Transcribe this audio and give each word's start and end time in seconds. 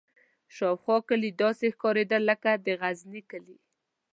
شاوخوا 0.55 0.97
کلي 1.09 1.29
داسې 1.41 1.65
ښکارېدل 1.75 2.21
لکه 2.31 2.49
د 2.65 2.67
غزني 2.81 3.21
کلي. 3.31 3.57